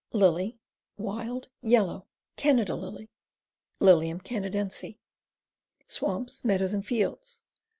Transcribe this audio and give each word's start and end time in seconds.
Lily, 0.13 0.57
Wild 0.97 1.47
Yellow. 1.61 2.07
Canada 2.35 2.75
Lily. 2.75 3.11
Lilium 3.79 4.19
Canadense. 4.19 4.97
Swamps, 5.85 6.43
meadows 6.43 6.73
and 6.73 6.83
fields. 6.83 7.43